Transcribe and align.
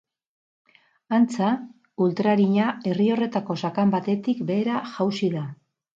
Antza, 1.17 1.49
ultrarina 2.05 2.71
herri 2.91 3.11
horretako 3.17 3.59
sakan 3.65 3.93
batetik 3.97 4.43
behera 4.49 4.81
jausi 4.97 5.35
da. 5.37 5.45